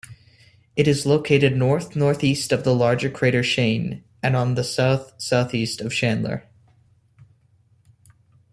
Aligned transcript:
It 0.75 0.87
is 0.87 1.05
located 1.05 1.55
north-northeast 1.55 2.51
of 2.51 2.63
the 2.63 2.73
larger 2.73 3.07
crater 3.07 3.43
Shayn, 3.43 4.01
and 4.23 4.65
south-southeast 4.65 5.79
of 5.79 5.93
Chandler. 5.93 6.43